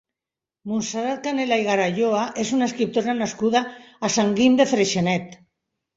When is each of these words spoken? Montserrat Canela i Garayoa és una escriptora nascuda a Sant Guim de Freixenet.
Montserrat 0.69 1.19
Canela 1.27 1.59
i 1.63 1.67
Garayoa 1.67 2.23
és 2.45 2.53
una 2.57 2.69
escriptora 2.71 3.15
nascuda 3.21 3.63
a 4.09 4.15
Sant 4.19 4.37
Guim 4.41 4.61
de 4.63 4.67
Freixenet. 4.73 5.37